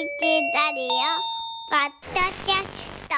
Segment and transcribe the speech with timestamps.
[0.00, 0.88] ラリオ
[1.68, 3.14] ポッドキャスト。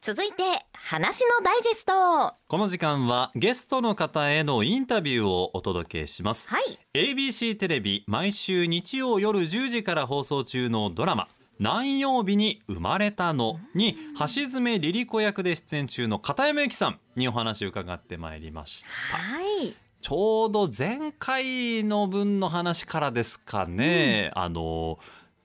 [0.00, 1.92] 続いて話のダイジェスト。
[1.92, 6.78] はこの時間はゲストの方へのインタビューをお届けします、い。
[6.94, 11.28] ABC テレビ毎週日曜夜10時から放送中のドラマ
[11.60, 18.88] 何曜日に生まれたのに橋爪リリ子役で出演中の片山由紀さんにお話を伺ってまいりました。
[19.18, 24.98] はいちょうど前回の分の話からですかね、あの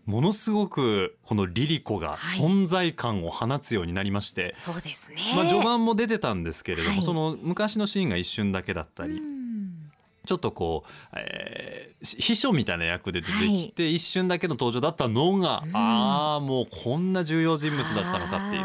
[0.07, 2.17] ものすごくこのリリコがはい。
[2.39, 5.17] 存在感を放つようになりまして、そうですね。
[5.35, 7.03] まあ、序盤も出てたんですけれども、はい。
[7.03, 9.91] その昔のシーンが一瞬だけだったり、うん。
[10.25, 15.75] ちょっとこう、えーし秘書みたいな役で出てきて、一瞬だけの登場だったのが、うん。
[15.75, 18.63] ああもうこんな重要人物だったのかっていう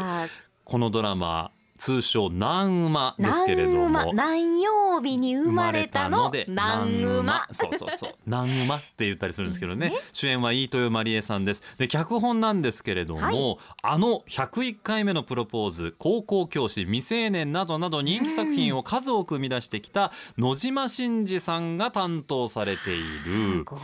[0.63, 1.51] このドラマ
[1.83, 4.13] 通称「南馬」ですけれども。
[4.13, 7.45] 何曜日に生まれたの南馬。
[7.51, 8.15] そうそうそう。
[8.25, 9.87] 南馬って言ったりするんですけどね。
[9.87, 11.61] いいで主演は飯豊まりえさんです。
[11.77, 13.57] で脚本なんですけれども、はい。
[13.81, 23.65] あの101回目のプロポーズ高校教師未成年などなど人気作品を数多く生み出してきた野島真司さんが担当されている。
[23.65, 23.75] こ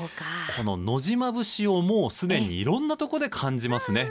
[0.64, 4.10] の野島節をもうすでにいろんなとこで感じますね。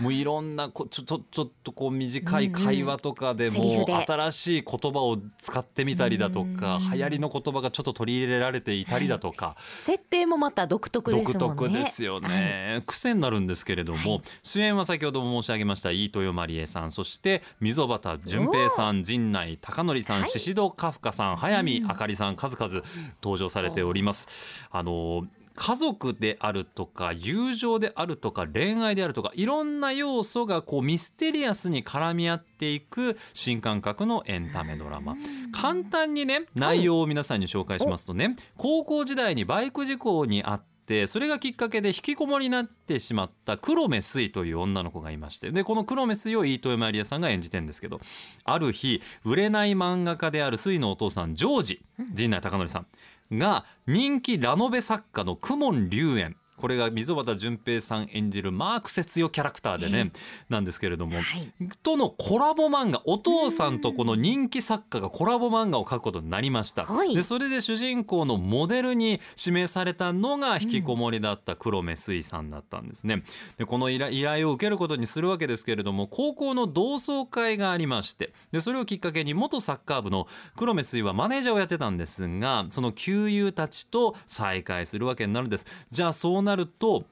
[0.00, 9.56] もういろんなこちょちょちょっとこう短い会話とかでも新しい言葉を使ってみたりだとかうん流行りの言葉がちょっと取り入れられていたりだとか。
[9.58, 11.38] 設定もまた独特ですもんね。
[11.38, 16.90] 独特ですよね、癖になるんですけれども、主演は先ほども申し上げました飯豊まりえさん。
[16.90, 20.30] そして溝端淳平さん陣内孝則さんはい。
[20.30, 22.82] 宍戸カフカさん早見あかりさん数々
[23.22, 24.68] 登場されております。
[24.70, 35.16] あの家族であるとか友情であるとか恋愛であるとかいろんな要素がこうミステリアスに絡み合っていく新感覚のエンタメドラマ。
[35.52, 48.00] 簡単にね内容を皆さんに紹介しますとね、高校時代にバイク事故にあってそれがきっかけで引きこもりになってしまった黒目水という女の子がいましてでこの黒目水を飯豊まりえさんが演じてんですけど
[48.44, 51.82] ある日売れない漫画家である水のお父さんジョージ。
[52.12, 52.86] 陣内孝則さん
[53.32, 60.12] が人気ラノベ作家の公文龍炎これが溝端淳平さん演じるマーク節よキャラクターでね、
[60.48, 61.52] なんですけれども、はい。
[61.82, 67.14] とのコラボ漫画お父さんとこの人気作家がコラボ漫画を描くことになりました、はい。
[67.14, 73.22] でそれで主人公のモデルに指名されたのが引きこもりだった黒目水さんだったんですね。
[73.56, 85.66] でこの依頼依頼を受けることにするわけですけれども高校の同窓会がありましてでそれをきっかけに元サッカー部の黒目水はマネージャーをやってたんですがその旧友たちと再会するわけになるんです。
[85.90, 87.04] じゃあそうなると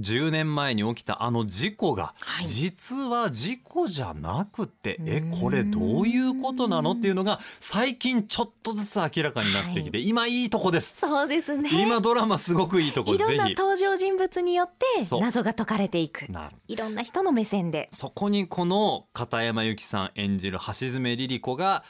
[0.00, 2.46] 10年前に起きたあの事故が、はい。
[2.46, 10.98] 実は事故じゃなくてえこれどういうことなのっていうのが最近ちょっとずつ明らかになってきて、今いいとこです。
[10.98, 11.68] そうですね。
[11.72, 16.26] 今ドラマすごくいいとこいろんなですぜ登場人物によって謎が解かれていく。
[16.68, 17.88] いろんな人の目線で。
[17.92, 21.84] そこにこの片山由紀さん演じる橋爪リリ子が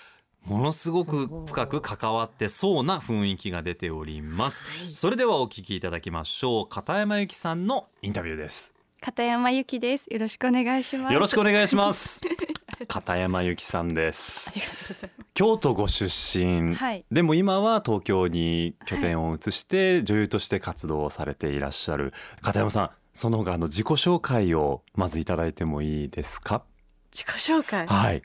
[0.44, 4.94] ものすごく深く関わってそうな雰囲気が出ております、はい。
[4.94, 6.66] それではお聞きいただきましょう。
[6.68, 8.74] 片山由紀さんのインタビューです。
[9.00, 10.06] 片山由紀です。
[10.10, 11.12] よろしくお願いします。
[11.12, 12.20] よろしくおい願いします。
[12.88, 14.50] 片山由紀さんです。
[14.50, 17.04] ありがとうございま京都ご出身、はい。
[17.10, 22.12] でも今は東京に拠点を移して女優として活動をされていらっしゃる。
[22.42, 26.64] 片山さんその他の自己紹介をまずいただいてもいいですか？
[27.12, 27.24] す。
[27.24, 27.86] 自己紹介？
[27.86, 28.22] はい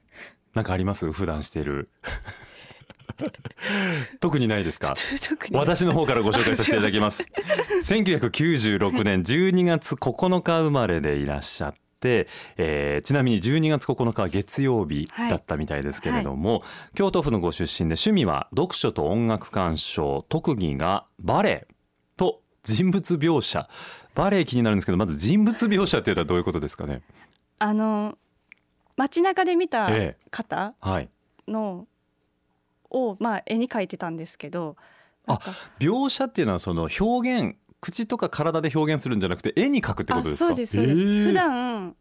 [0.53, 1.11] なんかあります？
[1.11, 1.89] 普段している。
[4.19, 4.93] 特にないですか？
[5.51, 7.27] 私の方からご紹介させていただきます。
[7.83, 12.27] 1996年12月9日生まれでいらっしゃって、
[12.57, 16.63] えーちなみに12月9日は月曜日だったみたいですけれども、
[16.95, 21.67] 京都府のご出身で趣味は読書と音楽鑑賞特技がバレエ
[22.17, 23.67] と人物描写。
[24.13, 27.01] バレエ気になるんですけどまず人物描写っていうのはどういうことですかね？
[27.59, 28.17] あの
[28.97, 30.29] 街中で見たええ。
[30.29, 31.09] 方はい。
[31.47, 31.87] の
[32.89, 34.75] をまあ絵に描いてたんですけど、
[35.25, 35.51] なんか。
[35.79, 41.01] 描写っていうのはその表現口とか体で表現するんじゃなくて絵に描くってことですそうですそうです。
[41.01, 41.95] へー普段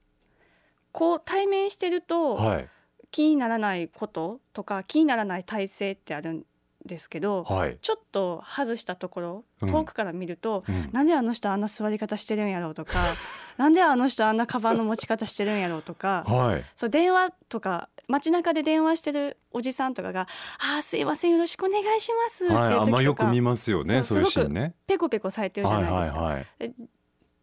[0.91, 2.69] こう対面してるとはい。
[3.13, 6.45] 気にならないこととか気にならない体勢ってあるん
[6.87, 13.03] ですけど、はい、ちょっと外したところうん遠くから見ると、うんなんであの人あんな座り方してるんやろうとか
[13.57, 20.29] なんであの人あんなカバンの持ち方してるんやろうとかはいそう電話とか街中で電話してるおじさんとかが
[20.77, 24.03] 「あーすいませんよろしくお願いします」ってはい、いう時とか、よく見ますよね。
[24.03, 24.75] そそうういうすごくシーンね。
[24.87, 26.21] ペコペコされてるじゃないですか。
[26.21, 26.75] はいはいはい。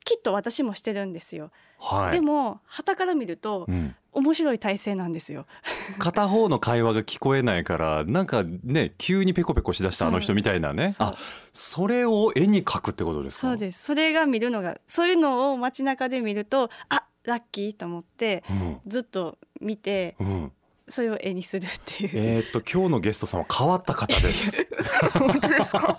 [0.03, 5.45] きっと私もしてるんですよ、はいでも旗から見るとうん面白い体勢なんですよ。
[5.99, 10.93] 片方の会話が聞こえないからなんかね急にペコペコしだしたあの人みたいなね。
[10.99, 11.13] あ
[11.51, 13.47] それを絵に描くってことですか？
[13.49, 13.83] そうです。
[13.83, 18.77] それが見るのがそういうのを街中で見るとあラッキーと思ってうん。
[18.87, 20.51] ずっと見てうん
[20.89, 24.67] それを絵にするっていう、えーっと今日のゲストさんは変わった方です。
[25.17, 25.97] 本当ですか？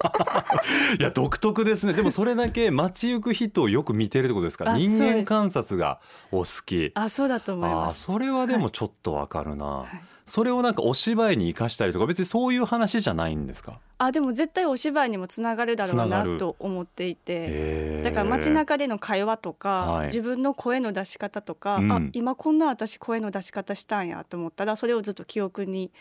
[1.01, 1.95] いや独特ですね。
[1.95, 4.71] でもそれだけ街行く人をよく見てるってことですか？
[4.73, 6.01] あ人間観察が
[6.33, 6.93] お好き。
[6.95, 13.79] あそうだと思いますそれはでもちょっとわかるな、はいそれをなんかお芝居に生かしたりとか別にそういう話じゃないんですか？
[13.99, 18.03] あでも絶対お芝居にもつながるだろうつなと思っていて。
[18.03, 20.07] だから街中での会話とか、はい。
[20.07, 21.93] 自分の声の出し方とか、うん。
[21.93, 25.93] あ今こんな私声の出し方したんやと思ったらそれをずっと記憶に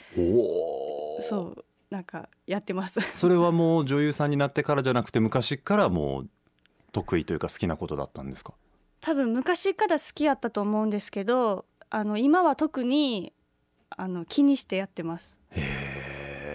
[1.20, 3.02] そうなんかやってます。
[3.14, 6.30] それはもう女優さんになってからじゃなくて昔からもう
[6.92, 8.54] 得意というか好きなことだったんですか？
[9.02, 13.33] 多分昔から好きやったと思うんですけどあの今は特に
[13.98, 15.40] あの気にしてやってます。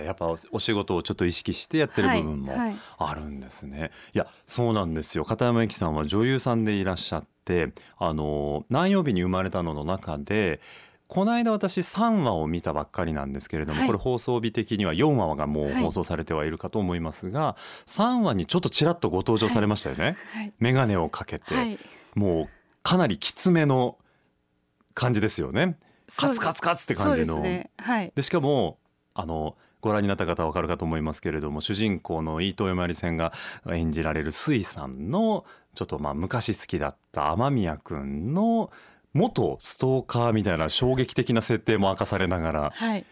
[0.04, 2.60] やっぱおお仕事をちょっと意識してやってる部分もはい。
[2.60, 3.90] はいあるんですね。
[4.14, 5.24] いやそうなんですよ。
[5.24, 10.60] 片山由紀さんは女優さんでいらっしゃってあの何曜日に生まれたのの中で
[11.08, 13.86] この間私3話を見たばっかりなんですけれども、はい。
[13.86, 15.82] これ放送日的には4話がもうはい。
[15.82, 17.56] 放送されてはいるかと思いますが、
[17.86, 20.16] 3話にちょっとちらっとご登場されましたよね。
[20.34, 20.52] はい。
[20.58, 21.78] 眼鏡をかけて、はい。
[22.14, 22.48] もう
[22.82, 23.96] かなりきつめの
[24.92, 25.78] 感じですよね。
[26.16, 27.40] カツカツカツって感じの。
[27.40, 27.70] ね。
[27.76, 28.12] はい。
[28.14, 28.78] でしかも
[29.14, 33.32] あのご覧になった方は分かるかと思いますけれども主人公の飯豊まりさんが
[33.70, 35.44] 演じられる水さんの
[35.74, 38.70] ちょっとまあ昔好きだった雨宮くんの
[39.12, 43.04] 元ストーカーみたいな衝撃的な設定も明かされながらはい。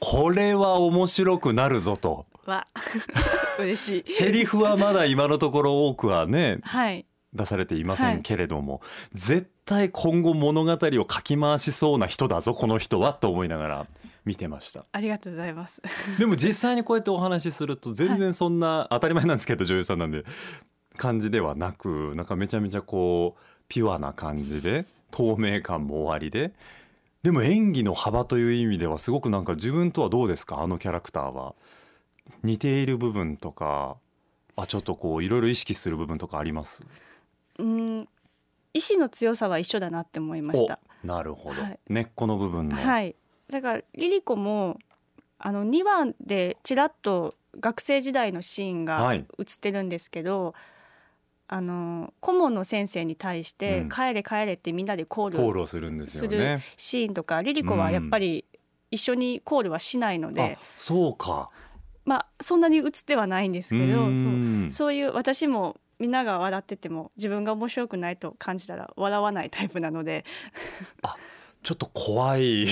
[0.00, 2.26] これは面白くなるぞと。
[2.44, 2.66] わ。
[3.60, 4.12] 嬉しい。
[4.12, 8.16] セリフはまだ今のところ多くはねはい出されていませはい。
[8.16, 8.82] んけれども、
[9.12, 10.78] 絶対今後物語を
[11.10, 13.86] 書き回しそうな人だぞこの人はと思いながら
[14.24, 14.84] 見てました。
[14.92, 15.80] ありがとうございます。
[16.18, 20.24] でも実際にこうやってお話しすると全然そんな、当たり前なんですけど女優さんなんで
[20.96, 26.52] 感じではなくなんかめちゃめちゃこうピュアな感じで透明感も終わりで
[27.22, 30.60] でも演技の幅という意味ではすごくなんか自分とはどうですか？
[30.60, 31.54] あのキャラクターは。
[32.42, 33.96] 似ている部分とか
[34.54, 36.82] あちょっとこういろいろ意識する部分とかあります？
[37.58, 38.08] うん。
[38.74, 40.78] 意志の強さは一緒だなって思いました。
[41.04, 41.78] おなるほど、はい。
[41.88, 43.14] 根っこの部分の、はい。
[43.50, 44.78] だからリリコも
[45.38, 49.26] あの2話でちらっと学生時代のシーンがはい。
[49.38, 50.54] 映ってるんですけど、
[51.48, 56.62] あの顧問の先生に対してうん「帰れ帰れ」ってみんなでコーコールルをするんですするよね。
[56.78, 58.46] シーンとかリリコはやっぱり
[58.90, 61.50] 一緒にコールはしないのであ、そうか。
[62.06, 64.70] まあそんなに映ってはないんですけどそううん。
[64.70, 70.24] そういう私もみんなが笑ってても自分が面白くないと感じたら笑わないタイプなので
[71.62, 72.66] ちょっと 怖い。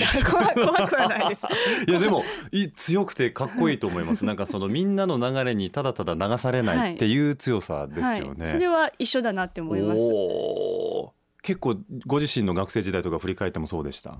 [0.59, 1.43] 怖くはないです。
[1.87, 4.25] いやでもい強くてかっこいいと思います。
[4.25, 8.41] なんかそのみんなの流れにただただ流されないっていう強さですよね。
[8.41, 10.01] はい、それは一緒だなって思います。
[11.41, 14.19] 結構ご自身の学生時代とか振り返ってもそうでした？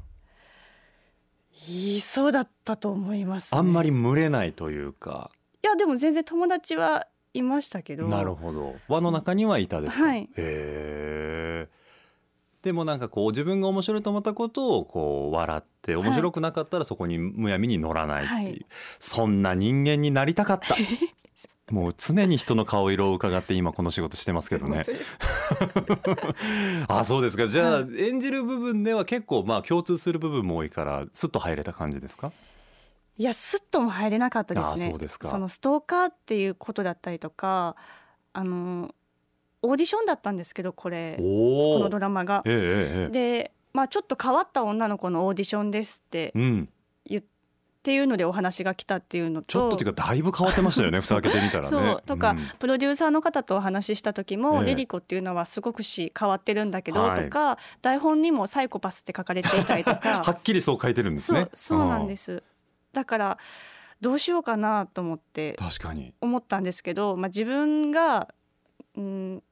[1.68, 3.60] いいそうだったと思います、ね。
[3.60, 5.32] あんまりい群れないというか。
[5.72, 8.08] やでも全然友達はいましたけど。
[8.08, 8.76] なるほど。
[8.88, 10.06] 輪の中にはいたですか？
[10.08, 11.68] はいへえ。
[12.62, 18.66] でもなんかこう自分が面白いと思ったことをこう笑って面白くなかったらそこにむやみに乗らないっていう、はい
[19.00, 20.76] そんな人間になりたかった。
[21.74, 24.84] もう常に人の顔色を伺って今この仕事してますけどね。
[26.88, 32.32] あそうですかじゃあ、は演じる部分では結構まあ共通する部分も多いからスッと入れた感じですか？
[33.22, 34.88] いやスッとも入れなかったですね。
[34.88, 35.38] あそうですか。
[35.38, 37.76] のストーカーっていうことだったりとか、
[38.34, 38.96] あの
[39.62, 42.42] オーディションだったんですけどこれこのドラマが。
[42.46, 46.70] ええで、まあちょっと変わった女の子のオーディションですってえうん。
[47.82, 49.48] っていうのでお話が来たっていうのと。
[49.48, 51.70] ちょっとっていうかだいぶ変わってましたよね 蓋開けてみたらね。
[51.70, 52.04] そう。
[52.06, 52.40] とか、ん。
[52.60, 54.66] プロデューサーの方とお話しした時も、ええ。
[54.66, 57.24] リリコっていうのはすごくし変わってるんだけど、はい。
[57.24, 60.22] とか台本にもサイコパスって書かれていたりとか。
[60.26, 61.50] はっきりそう書いてるんですね。
[61.56, 62.44] そうそうなんです
[62.94, 63.38] だから
[64.02, 65.56] どうしようかなと思って
[66.22, 68.34] 思ったんですけど、まあ、自分が、
[68.96, 69.44] うん、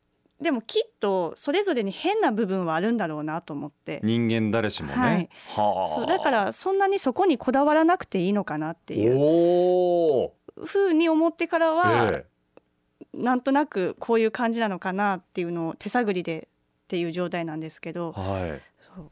[0.41, 3.99] でもきっとそれぞれに変な部分はあるんだろうなと思って。
[4.03, 5.29] 人間誰しもね、はい。
[5.55, 5.87] はあ。
[5.87, 10.31] そうだからそんなにそこにこだわらなくていいのかなっていう。
[10.65, 12.25] ふうに思ってからは、え
[13.13, 18.13] なんとなくこういう感じなのかなっていうのを手探りでっていう状態なんですけけど。
[18.17, 18.61] え、はい。
[18.79, 19.11] そう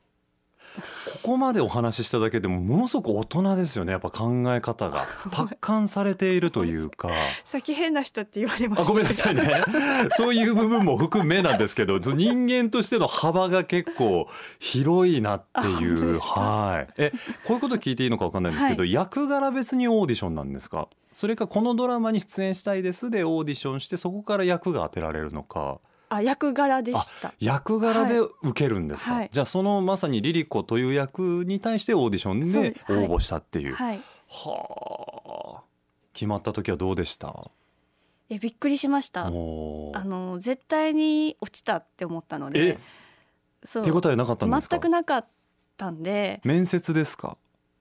[1.24, 3.92] こまでお話ししただけでもものすごく大人ですよね。
[3.92, 5.06] やっぱ考え方が。
[5.32, 7.10] 達観されているというか。
[7.46, 9.64] さっき変な人って言われましごめんなさいね。
[10.18, 14.28] そういう部分も含めなんですけど人間としての幅が結構
[14.60, 16.20] 広いなっていう。
[16.20, 16.94] はい。
[16.98, 17.12] え
[17.46, 20.88] こういうこと聞いていいのかわかんないんですけど、役柄別にオーディションなんですか？
[21.14, 25.80] それかこのドラマに出演したいですでオーディションしてそこから役が当てられるのか？
[26.10, 27.34] あ役柄でした。
[27.40, 29.30] 役柄で受けるんですか、はい。
[29.32, 34.00] じゃあそのまさにリリコという役に対してオーディションで応募したっていう、はい。
[34.30, 35.64] はあ。
[36.14, 37.52] 決まった時はどうでした？
[38.30, 39.28] いやびっくりしました。
[39.28, 42.80] あの絶対に落ちたって思ったのでえ？
[43.64, 43.84] そう。
[43.84, 44.76] 手応えなかったんですか？
[44.78, 45.28] 全くなかっ
[45.78, 47.38] たんで、面接ですか？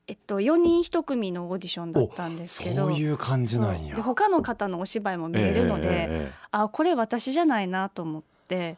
[0.08, 2.86] えっと、4人1組のオーディションだったんですけど。
[2.86, 3.88] そういう感じなんや。
[3.88, 3.96] そう。
[3.96, 6.32] で他の方のお芝居も見えるので、ええええええ。
[6.52, 8.76] あこれ私じゃないなと思って。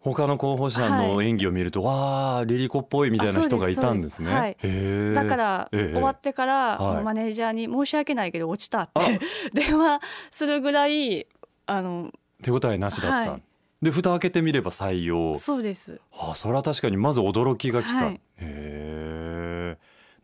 [0.00, 4.30] 他の候補者の演技を見ると、わあリリコっぽいみたいな人がいたんですね。
[4.30, 4.66] あそうです。
[4.66, 5.14] へえ。
[5.14, 7.02] だから、ええ終わってから、はい。
[7.04, 9.00] マネージャーに「申し訳ないけど落ちた」っあ。
[9.00, 9.20] て
[9.52, 10.00] 電話
[10.30, 11.26] するぐらい
[11.66, 12.12] あの
[12.42, 13.30] 手応えなしだった。
[13.32, 13.42] はい。
[13.82, 15.34] で蓋開けてみれば採用。
[15.36, 16.00] そうです。
[16.12, 18.04] あそれは確かにまず驚きが来た。
[18.04, 18.14] はい。
[18.14, 19.25] へえ。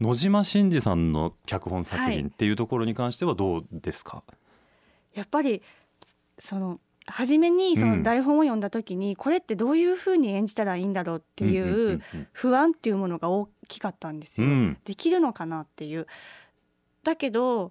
[0.02, 4.24] 野島真司さんの脚本作品っていうところに関してはどうですか？
[5.14, 5.62] やっぱり
[6.40, 14.48] その初めにそうんの台本を読んだ時に、これってどういうふうに演じたらいいんだろうっていううん不安っていうものが大きかったんですよ。
[14.48, 16.08] うんできるのかなっていう。
[17.04, 17.70] だけど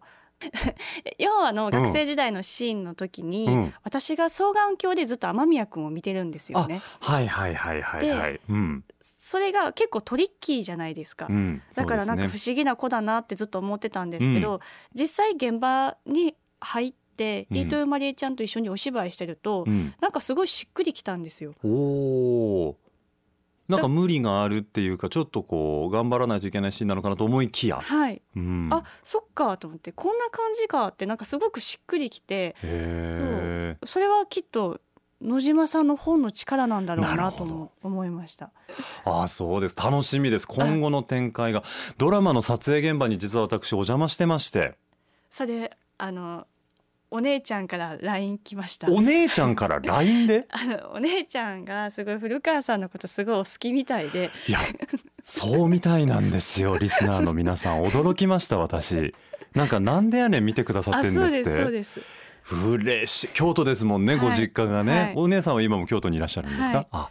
[1.18, 6.82] 要はあの学生時代のシーンの時に、うん私が双眼鏡でずっと雨宮君を見てるんですよね。
[7.00, 8.40] はいはいはいはいはい。
[8.50, 11.28] うんそれが結構トリッキーじゃないですか。
[11.30, 11.62] うん。
[11.76, 14.62] だからなんか不思議な子だなってずっと思ってたんですけど、
[14.94, 19.94] 実際現場に入ってうん飯豊まりえちゃんと一緒にお芝居してると、うん。
[20.00, 21.54] なんかすごいしっくりきたんですよ。
[21.64, 22.78] おお。
[23.72, 32.56] なんか無理があるっていうかちょっとこう頑張らないといけないシーンなのかなと思いきや、はい、うん、あそっかと思ってこんな感じかってなんかすごくしっくりきて。
[32.64, 34.80] へそれはきっと
[35.22, 38.52] 野島さんの本の力なんだろうなとも思いました。
[38.68, 38.74] え
[39.06, 39.78] あそうです。
[39.78, 40.48] 楽しみです。
[40.48, 41.64] 今後の展開が。
[41.98, 44.76] ドラマの撮影現場に実は私お邪魔してまして。
[45.30, 46.48] それあの
[47.14, 48.90] お姉ちゃんから LINE 来ました。
[48.90, 50.46] お姉ちゃんから LINE で？
[50.50, 54.32] あのお姉ちゃんがすごい古川さんのことすごいお好きみたいで。
[54.48, 54.60] いや
[55.22, 59.14] そうみたいなんですよ リスナーの皆さん驚きました私。
[59.54, 61.50] なんかなんでやねん見てくださってんあそうですって。
[61.50, 62.02] ですそうです。
[62.70, 63.28] 嬉しい。
[63.34, 65.14] 京都ですもんね、はいご実家がね、はい。
[65.18, 66.88] お姉さんは今も京都にいらっしゃるんですか、はい。
[66.92, 67.10] あ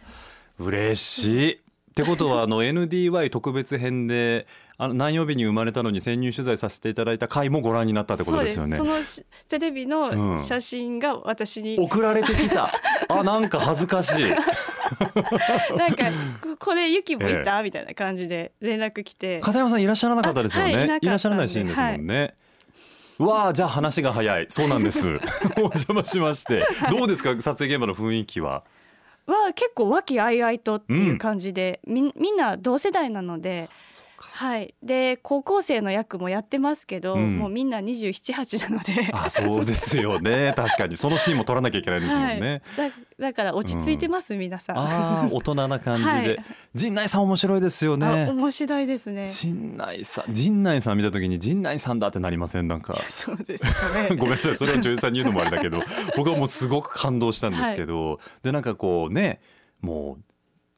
[0.57, 8.77] 嬉しいってことはあの NDY 特別編であの何曜日に生まれたのに潜入取材させていただいた回もご覧になったってことですよね。
[8.77, 9.15] そうです。
[9.15, 9.89] そのしテレビうん。
[9.89, 12.69] の写真が私に、送られてきた。
[13.09, 14.23] あなんか恥ずかしい。
[15.77, 16.05] なんか
[16.41, 19.41] ここれユキもいた、みたいな感じで連絡来て。
[19.41, 22.33] 片山さんいらっしゃらなかったですよね、あはいいらっしゃらないシーンですもんね、
[23.19, 24.45] うわあじゃあ話が早い。
[24.49, 25.19] そうなんです。
[25.57, 26.65] お邪魔しまして。
[26.89, 27.39] どうですか？
[27.39, 28.63] 撮影現場の雰囲気は
[29.35, 33.69] は結構和気あいあいとっていう感じで、みんみんな同世代なので。
[34.41, 37.37] はい、で高校生の役もやってますけど、うん。
[37.37, 40.53] もうみんな278なので、あそうですよね。
[40.57, 40.97] 確かに。
[40.97, 42.95] そのシーンも撮らなきゃいけないですもんね、はい、だ
[43.27, 44.79] だから落ち着いてます、皆さん。
[44.79, 46.45] ああ 大人な感じで、はい。
[46.73, 49.27] 陣内さん面白いですよあね面白いですね。
[49.27, 50.33] 陣内さん。
[50.33, 52.67] 陣内さん見た時に陣内さんだってなりません？
[52.67, 52.99] なんか。
[53.09, 54.15] そうですよね。
[54.17, 54.55] ごめんなさい。
[54.55, 55.83] それは女優さんに言うのもあれだけど。
[56.17, 59.39] 僕はもうすごく感動したんですけど、でなんかこうね
[59.81, 60.30] もう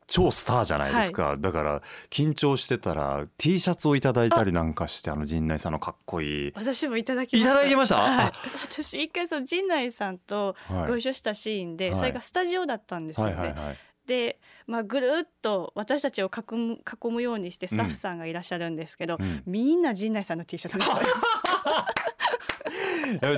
[0.08, 6.52] 超スターじゃないですか、だから緊張してたら T シャツをいただいたりなんかしてあの陣内さんのかっこいい。
[6.56, 7.52] 私もいただきました。
[7.52, 7.96] いただきました？
[7.96, 8.26] はい。
[8.26, 8.32] あ、
[8.64, 12.00] 私一回その陣内さんとはいご一緒したシーンで、はい。
[12.00, 13.28] それがスタジオだったんですよ。
[13.28, 13.34] ね。
[13.34, 13.78] はいはいはい。
[14.06, 19.44] で、まあぐるっと私たちを囲む囲むようにしてスタッフさんがいらっしゃるんですけど、うん。
[19.46, 20.98] みんな陣内さんの T シャツでした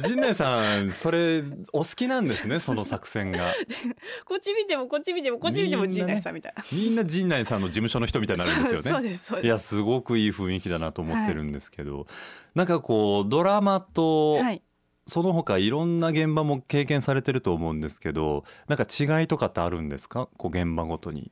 [0.01, 1.43] 陣内さんそれ
[1.74, 3.51] お好きなんですねその作戦が
[4.25, 6.63] こっち見てもこっち見てもこっち見ても陣内さんみたいな。
[6.72, 9.45] みんな陣内さんの事務所の人みたいになるんですよねそうですそうです。
[9.45, 12.07] いやすごくいい雰囲気だなと思ってるんですけど、
[12.53, 14.62] なんかこうドラマとはい。
[15.07, 20.27] その他いろんな現場も経験されてると思うんですけどなんか違いとかってあるんですか？
[20.36, 21.31] こう現場ごとに。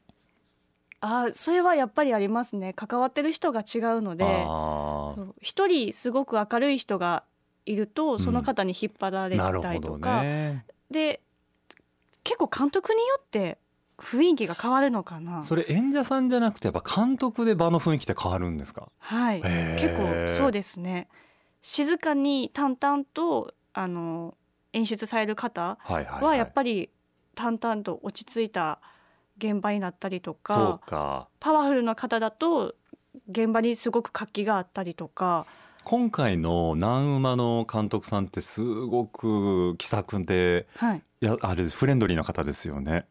[1.01, 4.25] あそれはやっぱりありますね関わってる人が違うので
[5.41, 7.23] 一人すごく明るい人が
[7.65, 10.65] いるとその方に引っ張らーれたりとか、ね。
[10.91, 11.21] で
[12.23, 13.57] 結構監督によって
[13.97, 15.43] 雰囲気が変わるのかな。
[15.43, 18.89] それ演者さんじゃなくてやっぱ監督で場の雰囲気って変わるんですか？
[18.99, 19.41] はい。
[19.41, 21.07] 結構そうですね。
[21.61, 24.35] 静かに淡々とあの
[24.73, 26.89] 演出される方はやっぱり
[27.35, 28.79] 淡々と落ち着いた
[29.37, 31.27] 現場になったりとそうかか。
[31.39, 32.75] パワフルな方だと
[33.29, 35.45] 現場にすごく活気があったりとか
[35.85, 41.01] 今回の南馬の監督さんってすごく気さくではい。
[41.21, 43.05] いやあれフレンドリーな方ですよね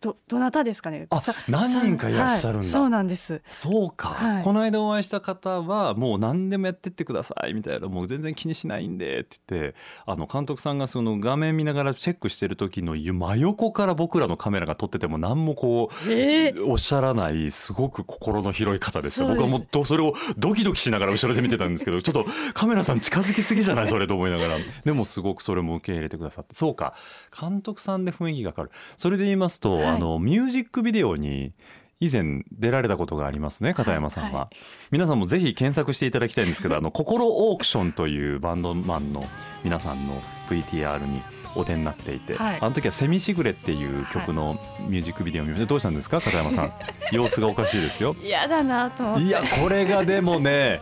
[0.00, 1.06] どどなたですかね？
[1.10, 2.64] あさ何人かいらっしゃるんだ。
[2.64, 3.42] はいそうなんです。
[3.50, 4.44] そうか、はい。
[4.44, 9.74] この間お会いした方はもう何でもやってってくださいみたいなもう全然気にしないんでって言って
[10.06, 24.58] あの監督さんがその画面見ながらチェックしてる時の真横から僕らのカメラが撮ってても何もこうえおっしゃらないすごく心の広い方です僕はもうどそれをドキドキしながら後ろで見てたんですけどちょっとカメラさん近づきすぎじゃないそれと思いながら。
[24.84, 26.54] でもすごくそれも受け入れてくださって。
[26.54, 26.94] そうか。
[27.38, 28.70] 監督さんで雰囲気が変わる。
[28.96, 29.96] それで言いますと、はい。
[29.96, 31.52] あのミュージックビデオに
[32.00, 34.50] 以前出られたことがありますね片山さんは、は
[34.92, 39.24] 皆さんもぜひ検索していただきたいんですけど あの心オークションというバンドマンの
[39.64, 41.20] 皆さんの VTR に
[41.56, 42.58] お出になっていて、はい。
[42.60, 45.66] あの時は「セミシグレ」っていう曲のミュージックビデオを見ました。
[45.66, 46.72] どうしたんですか片山さん。
[47.10, 48.14] 様子がおかしいですよ。
[48.22, 49.24] 嫌だなと思って。
[49.24, 50.80] いやこれがでもね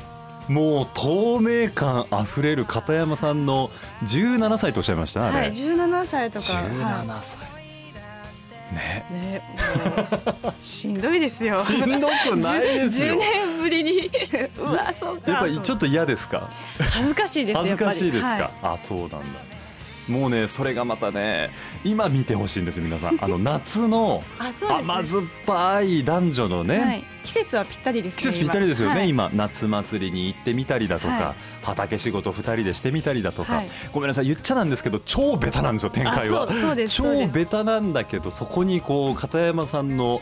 [0.49, 3.71] もう透明感あふれる片山さんの
[4.05, 6.53] 17歳とおっしゃいましたあれ、はい17歳とか。
[6.53, 7.56] は17歳
[8.73, 9.05] ね。
[9.11, 9.43] いね
[10.61, 11.59] しんどいですよ。
[11.63, 13.15] しんどくないですよ。
[13.17, 14.11] 10年ぶりに。
[14.59, 15.31] うわそうか。
[15.31, 16.49] やっぱりちょっと嫌ですか？
[16.79, 19.19] 恥ずかしいです恥ずかしいですか、やっぱあそうなんだ
[20.09, 21.51] もうねそれがまたね
[21.85, 23.19] 今見てほしいんです皆さん。
[23.23, 29.27] あの夏の甘酸っぱい男女のね、はい、季節はぴったりですね季節ぴったりですよね、今。
[29.27, 31.35] 今夏祭りに行ってみたりだとか、はい。
[31.63, 33.69] 畑仕事2人でしてみたりだとか、はい。
[33.93, 36.49] ごめんなさい言っちゃなんですけど超ベタなんですよ展開は。
[36.89, 40.21] 超ベタなんだけどそこにこう片山さんの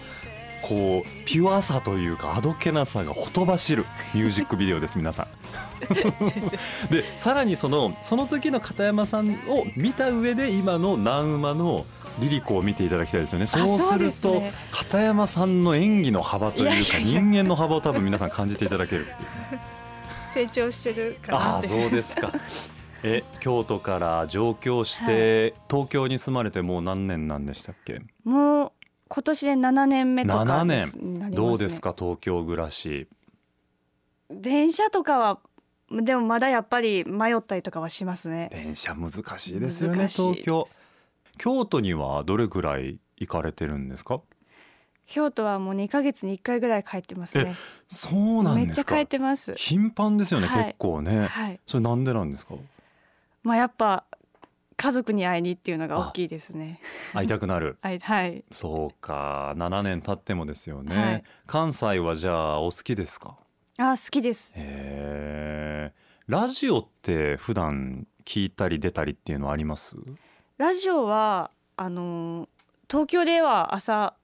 [0.66, 5.26] こうピュアさというかあどけなさがほとばしるミュージックビデオです皆さん。
[6.90, 11.84] でさらにそのその時の片山さんを見た上で今の南馬の
[12.18, 13.46] リリコを見ていただきたいですよね。
[13.46, 19.06] そうすると片山さんの演技の幅というか人間の幅を多分皆さん感じていただける。
[20.32, 22.32] 成長してるああそうですか。
[23.06, 28.00] え京都から上京して、東京に住まれてもう何年なんでしたっけ？
[28.24, 28.72] もう
[29.14, 31.36] 今年で7年目と7かになね。
[31.36, 31.94] どうですか？
[31.96, 33.06] 東京暮らし。
[34.28, 35.38] 電車とかは
[35.88, 38.48] でもまだやっぱり迷ったりとかはしますね。
[38.50, 40.66] 電車難しいですよね東京。
[41.38, 44.20] 京都にはどれぐらい行かれてるんですか？
[45.06, 47.54] 京都はもう2ヶ月に1回ぐらい帰ってますね。
[47.86, 49.54] そうなんめっちゃですか帰ってます。
[49.54, 50.64] 頻繁ですよね、はい。
[50.64, 51.26] 結構ね。
[51.26, 51.60] はい。
[51.66, 52.56] それなんでなんですか？
[53.44, 54.04] まあやっぱ
[54.84, 56.78] 家族に会いにっていうのが大きいですね。
[57.14, 57.78] 会いたくなる。
[57.82, 58.44] はいはい。
[58.52, 59.54] そうか。
[59.56, 61.24] 7年経ってもですよね、はい。
[61.46, 63.38] 関西はじゃあお好きですか？
[63.78, 64.52] あ好きです。
[64.58, 65.92] へえ
[66.26, 69.96] ラジオって普段聞いたり出たりっていうのはあります？
[70.58, 72.48] ラジオはあのー
[72.90, 74.14] 東京では朝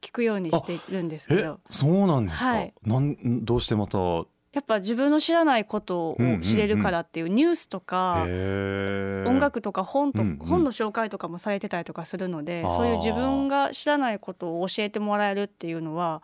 [0.00, 2.72] 聞くようにしているんですけえどそうなんですか、はい。
[2.82, 16.22] なんどうしてまたへやっぱ自分の知らないことを知れるからっていうニュースとか、え音楽とか本と、本の紹介とかもされてたりとかするのでそういう自分が知らないことを教えてもらえるっていうのは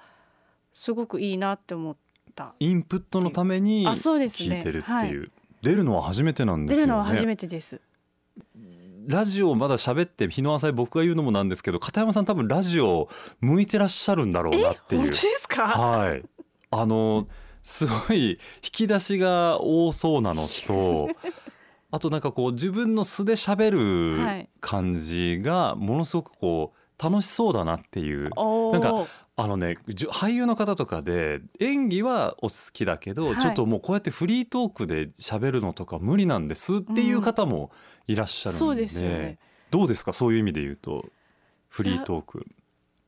[0.75, 1.97] すごくいいなって思っ
[2.35, 2.55] た。
[2.59, 4.57] インプットのためにあそうですね。
[4.57, 5.31] 聞いてるっていう。
[5.63, 6.93] 出るのは初めてなんで出すよね。
[6.93, 7.81] るのは初めてです。
[9.07, 13.09] ラジオまだ喋って日の浅い僕が言うのもなんですけど片山さん多分ラジオ
[13.41, 15.03] 向いてらっしゃるんだろうなっていう。
[15.03, 15.69] 本当ですか？
[15.69, 16.25] はい。
[16.73, 17.29] あの
[17.69, 21.09] すごい引き出しが多そうなのと
[21.91, 23.71] あとなんかこう自分の素で喋
[24.19, 28.31] るはい感じがものすごくこう楽しそうだなっていう。
[28.37, 29.07] おなんかー
[29.39, 33.37] あのね俳優の方とかで演技はお好きだけど、はい。
[33.41, 37.71] ちょっともうこうやってフリートークで喋るのとか無理なんですっていう方も
[38.07, 39.39] いらっしゃるんで、そうですよね。
[39.71, 40.13] どうですか？
[40.15, 41.05] そういう意味で言うと
[41.69, 42.47] フリートーク。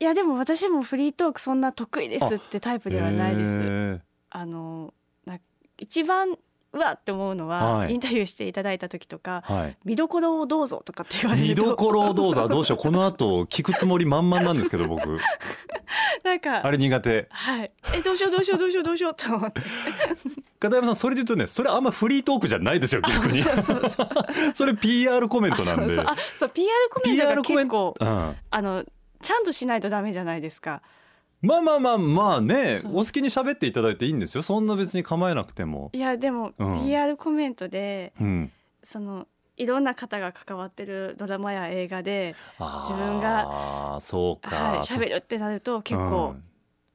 [0.00, 4.00] いやでも私もフリートークそんな得意ですってタイプではないです。
[4.30, 5.38] あのな
[5.78, 6.36] 一番
[6.72, 7.94] うわって思うのは、はい。
[7.94, 9.76] インタビューしていただいた時とかはい。
[9.84, 11.62] 見どころをどうぞとかって言われると。
[11.62, 12.78] 見どころをどうぞどうしよう。
[12.78, 15.00] この後聞くつもり満々なんですけど僕。
[16.24, 17.26] なんかあれ苦手。
[17.30, 17.72] はい。
[17.94, 19.62] えどうしようどうしようどうしようどうしようと思って。
[20.60, 24.08] 片山さんそれで言うとねそれあんまフリートークじゃないですよ 逆にそうそうそう。
[24.52, 25.82] それ PR コメントなんで。
[25.84, 26.04] あそうそう。
[26.04, 28.36] あそう PR コメントが PR コメン結構うん。
[28.50, 28.84] あの
[29.22, 30.82] ちゃんとしないとダメじゃないですか
[31.40, 32.92] まあまあまあまあねそう。
[32.92, 34.42] お好きに喋っていただいていいんですよ。
[34.42, 35.90] そんな別に構えなくても。
[35.92, 36.84] いやでも、うん。
[36.84, 38.52] PR コメントでうん。
[38.82, 46.44] そのいろんな方が関わってるドラマや映画であー自分がそうか、はいそ喋るってなると結構うん。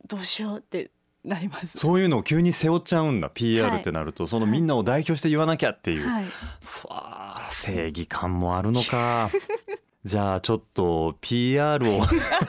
[0.07, 0.91] どうしようって
[1.23, 1.77] なります。
[1.77, 3.79] そういうのを急に背負っちゃうんだ PR はい。
[3.79, 6.25] ってなると、そのみんなを代表して言わなきゃっていう、はい、
[6.59, 9.29] さあ正義感もあるのか
[10.05, 12.01] じゃあちょっと PR を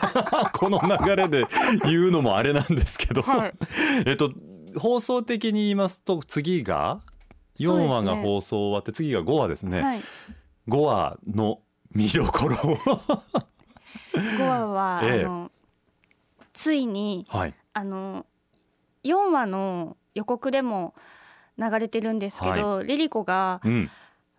[0.52, 1.46] この流れで
[1.84, 3.54] 言うのもあれなんですけど、はい。
[4.06, 4.32] えっと
[4.76, 7.00] 放送的に言いますと次が
[7.60, 7.88] 4そうですね。
[7.88, 9.82] 話が放送終わって次が5話ですね。
[9.82, 10.00] はい、
[10.68, 11.60] 5話の
[11.92, 12.76] 見どころを。
[14.14, 15.24] 5話は、 ええ。
[15.24, 15.50] あの
[16.52, 17.54] ついにはい。
[17.72, 18.26] あの
[19.04, 20.94] 4話の予告でも
[21.56, 23.90] 流れてるんですけど、リリコがうん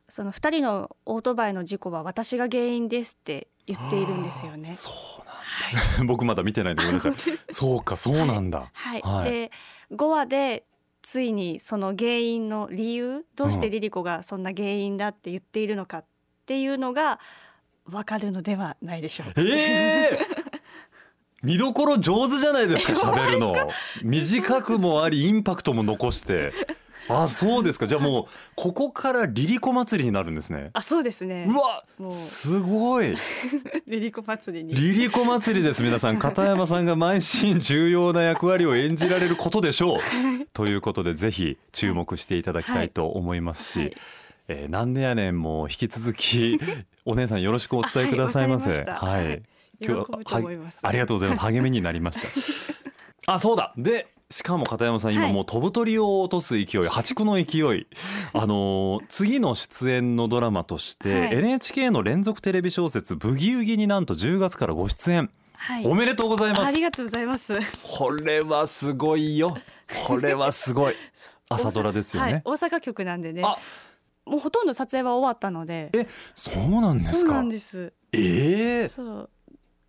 [0.10, 4.68] その2人のオートバイの事故は私が原因ですって言っているんですよね。
[4.68, 7.14] そうなんだ、 僕まだ見てないんでごめんなさい。
[7.52, 8.70] そうかそうなんだ。
[8.72, 9.32] はい、はい。
[9.32, 9.52] で
[9.92, 10.66] 5話で
[11.02, 16.06] ついにその原因の理由どうしてリリコがそんな原因だって言っているのかっ
[16.46, 17.20] ていうのが
[17.86, 19.42] わかるのではないでしょうか。
[19.42, 20.20] ええ
[21.44, 23.00] 見どころ上手じゃないですか？
[23.12, 23.54] 喋るの。
[24.04, 26.54] 短くもありインパクトも残して
[27.08, 27.88] あそうですか。
[27.88, 30.72] じゃあもうここからリリコ祭りになるんですね。
[30.74, 31.48] あそうですね。
[31.48, 33.16] うわすごい。
[33.88, 34.74] リリコ祭りに。
[34.74, 36.18] リリコ祭りです皆さん。
[36.18, 40.00] 片山さんが毎シーン重要な役割を演じられることでしょう。
[40.54, 43.98] ということでぜひ注目していただきたいと思いますし、はい。
[44.48, 46.60] えーなんでやねんも引き続き
[47.04, 48.86] お姉さんよろしくお伝えくださいませ。
[48.88, 49.36] あはいわかりました。
[49.36, 49.44] はい。
[49.80, 50.80] 喜ぶと思います。
[50.82, 51.42] はありがとうございます。
[51.42, 53.34] 励みになりました。
[53.34, 53.74] あそうだ。
[53.78, 55.34] でしかも片山さん今はい。
[55.34, 57.88] もう飛ぶ鳥を落とす勢い破竹の勢い
[58.34, 61.36] あのー次の出演のドラマとして、はい。
[61.38, 65.30] NHK の連続テレビ小説「ブギウギ」になんと10月からご出演。
[65.58, 65.86] はい。
[65.86, 66.70] おめでとうございます。
[66.70, 67.54] ありがとうございます。
[67.98, 69.58] これはすごいよ。
[70.08, 70.96] これはすごい。
[71.48, 73.44] 朝ドラですよね、はい、大阪局なんでね。
[73.46, 73.60] あ。
[74.26, 75.92] もうほとんど撮影は終わったので。
[75.94, 77.20] えそうなんですか？
[77.20, 77.94] そうなんです。
[78.12, 79.30] ええそう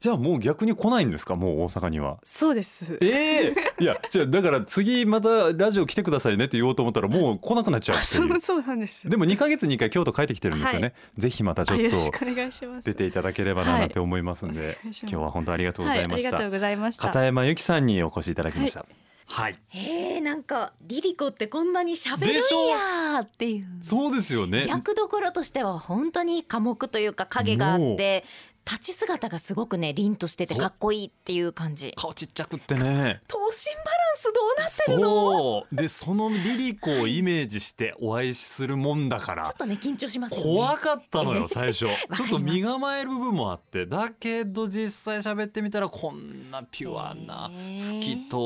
[0.06, 1.34] じゃあもう逆に来ないんですか？
[1.34, 2.18] もう大阪には。
[2.22, 2.96] そうです。
[3.02, 3.54] ええ！
[3.80, 8.36] いやじゃあだから次またラジオ来てくださいねって言おうと思ったらもう来なくなっちゃうってそいう。
[8.36, 12.84] うそうなんですでも2ヶ月に1回京都帰ってきてるんですよね、はぜひまたちょあっとよろしくお願いします。
[12.84, 17.02] 出ていただければななんて思いますんで、お願い今日は本当ありがとうございました、はい、ありがとうございました。
[17.02, 18.86] 片山由紀さんにお越しいただきました。
[19.28, 23.66] はい、えー、なんかリリコってこんなに喋るんやーっていう。
[23.82, 24.66] そうですよね。
[24.68, 28.24] 役どころとしては本当に寡黙というか影があって
[28.68, 31.92] 立ち姿がすごくね凛としててかっこいいっていう感じ。
[31.96, 32.80] 顔ちっちゃくってね。
[33.28, 35.08] 頭身バランスどうなってるの？
[35.08, 35.76] そう。
[35.76, 39.44] でそのリリコをイメージしてお会いするもんだから。
[39.44, 40.52] ちょっとね緊張しますよね。
[40.52, 43.86] 怖かったのよええ 最初ちょっと身構える部分もあって。
[43.86, 48.36] だけど実際喋ってみたらこんなピュアなええ透き通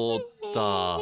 [0.51, 0.99] った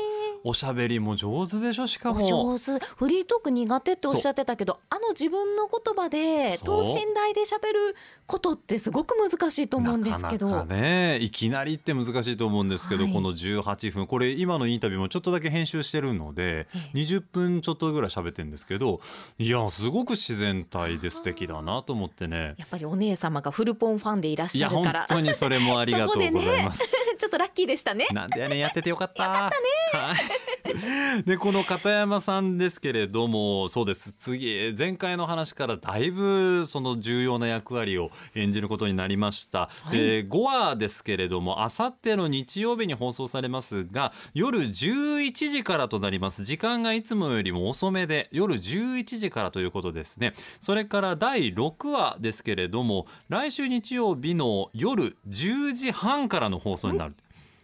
[0.49, 2.25] おしゃべりも上手でしょしかも。
[2.53, 2.85] お上手。
[2.97, 10.47] フリートーク苦手っておっしゃってたけどあの自分の言葉で等身大で喋ることってすごく難しいと思うんですけど。
[10.47, 13.13] なかなかねいきなりって難しいと思うんですけど、はい。
[13.13, 14.07] この18分。
[14.07, 19.01] これ今のインタビューもちょっとだけ編集してるので20分ちょっとぐらい喋ってるんですけど
[19.39, 22.55] いやすごく自然体で素敵だなと思ってね。
[22.57, 25.07] やっぱりお姉様がフルポンファンでいらっしゃるから。
[25.11, 26.83] 当にそれもありがとうございます。
[27.19, 28.07] ちょっとラッキーでしたね。
[28.13, 29.31] なんでやねんやっててよかった。
[29.31, 30.38] はい。
[31.25, 39.71] でこの片山さんですけれどもそうです次前回の話からだいぶその重要な役割を演じることになりました。
[39.91, 50.35] で5話ですけれどもあさっての日曜日に放送されますが夜11時からとなります時間がいつもよりも遅めで夜11時からということですね。
[50.61, 57.15] それから第6話ですけれども来週日曜日の夜10時半からの放送になる。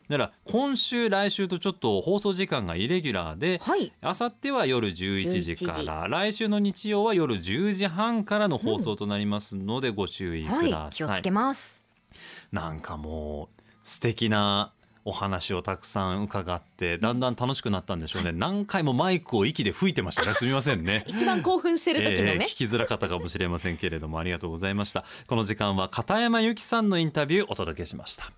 [0.09, 3.93] だから今週来週とちょっと放送時間がイレギュラーではい。
[4.01, 10.91] あさっては夜11時から来週の日曜は夜10時半からの放送となりますのでご注意くはいださい。
[10.91, 11.85] 気をつけます。
[12.53, 14.73] なんかもう素敵な
[15.07, 20.33] お話をたくさん伺ってだんだん楽しくなったんでしょうね、何回もマイクを息で吹いてましたね。
[20.33, 21.05] すみませんね。
[21.09, 25.05] 一番興奮してる時のね、えー聞きづらかったかもしれませんけれどもありがとうございました。
[25.27, 28.31] この時間は片山由紀さんのインタビューお届けしました